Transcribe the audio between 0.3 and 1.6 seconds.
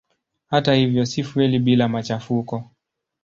Hata hivyo si fueli